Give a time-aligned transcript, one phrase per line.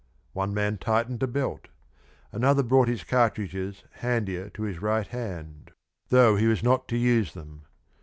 [0.33, 1.67] One man tightened a belt,
[2.31, 5.69] another brought his cartridges handier to his right hand,
[6.09, 7.65] though he was not to use them.